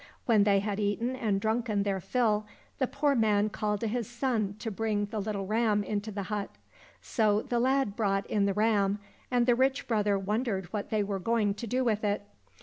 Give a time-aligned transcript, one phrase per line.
[0.25, 2.47] When they had eaten and drunken their fill,
[2.79, 6.49] the poor man called to his son to bring the little ram into the hut.
[7.03, 8.97] So the lad brought in the ram,
[9.29, 12.23] and the rich brother wondered what they were going to do with it.